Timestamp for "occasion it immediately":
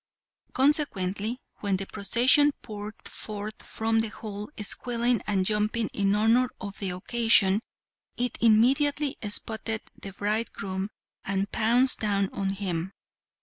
6.89-9.15